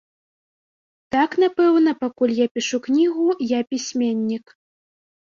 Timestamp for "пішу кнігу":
2.55-3.27